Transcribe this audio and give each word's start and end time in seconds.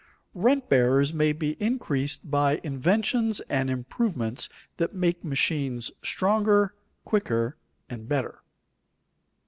_Rent 0.35 0.67
bearers 0.67 1.13
may 1.13 1.31
be 1.31 1.51
increased 1.61 2.31
by 2.31 2.59
inventions 2.63 3.39
and 3.41 3.69
improvements 3.69 4.49
that 4.77 4.95
make 4.95 5.23
machines 5.23 5.91
stronger, 6.01 6.73
quicker, 7.05 7.55
and 7.87 8.09
better. 8.09 8.41